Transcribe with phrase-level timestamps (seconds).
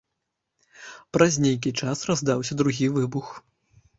[1.17, 3.27] Праз нейкі час раздаўся другі выбух.